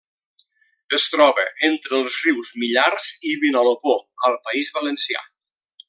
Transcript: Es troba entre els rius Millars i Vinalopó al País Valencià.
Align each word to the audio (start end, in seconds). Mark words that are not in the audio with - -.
Es 0.97 1.03
troba 1.15 1.43
entre 1.69 1.99
els 1.99 2.15
rius 2.23 2.53
Millars 2.63 3.11
i 3.33 3.37
Vinalopó 3.45 3.97
al 4.31 4.39
País 4.49 4.77
Valencià. 4.81 5.25